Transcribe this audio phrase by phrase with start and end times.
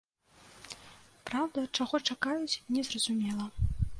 [1.31, 3.45] Праўда, чаго чакаюць, не зразумела.